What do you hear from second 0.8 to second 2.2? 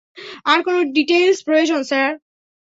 Details প্রয়োজন, sir?